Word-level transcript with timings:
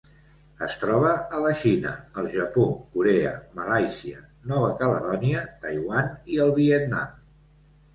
Es 0.67 0.77
troba 0.83 1.11
a 1.39 1.41
la 1.43 1.51
Xina, 1.59 1.91
el 2.23 2.31
Japó, 2.37 2.65
Corea, 2.97 3.37
Malàisia, 3.63 4.27
Nova 4.55 4.75
Caledònia, 4.83 5.49
Taiwan 5.65 6.15
i 6.37 6.47
el 6.49 6.61
Vietnam. 6.63 7.19